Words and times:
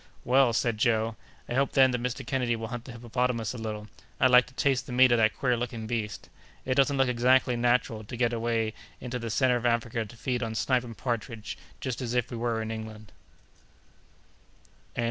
"Well," 0.25 0.51
said 0.51 0.79
Joe, 0.79 1.15
"I 1.47 1.53
hope 1.53 1.73
then 1.73 1.91
that 1.91 2.01
Mr. 2.01 2.25
Kennedy 2.25 2.55
will 2.55 2.69
hunt 2.69 2.85
the 2.85 2.91
hippopotamus 2.91 3.53
a 3.53 3.59
little; 3.59 3.87
I'd 4.19 4.31
like 4.31 4.47
to 4.47 4.53
taste 4.55 4.87
the 4.87 4.91
meat 4.91 5.11
of 5.11 5.19
that 5.19 5.37
queer 5.37 5.55
looking 5.55 5.85
beast. 5.85 6.27
It 6.65 6.73
doesn't 6.73 6.97
look 6.97 7.07
exactly 7.07 7.55
natural 7.55 8.03
to 8.05 8.17
get 8.17 8.33
away 8.33 8.73
into 8.99 9.19
the 9.19 9.29
centre 9.29 9.57
of 9.57 9.65
Africa, 9.67 10.03
to 10.03 10.17
feed 10.17 10.41
on 10.41 10.55
snipe 10.55 10.83
and 10.83 10.97
partridge, 10.97 11.55
just 11.79 12.01
as 12.01 12.15
if 12.15 12.31
we 12.31 12.37
were 12.37 12.63
in 12.63 12.71
England." 12.71 13.11